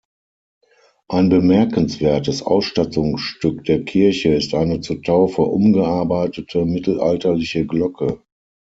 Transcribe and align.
Ein 1.09 1.29
bemerkenswertes 1.29 2.41
Ausstattungsstück 2.41 3.65
der 3.65 3.85
Kirche 3.85 4.33
ist 4.33 4.55
eine 4.55 4.79
zur 4.79 4.99
Taufe 5.03 5.43
umgearbeitete 5.43 6.65
mittelalterliche 6.65 7.67
Glocke. 7.67 8.19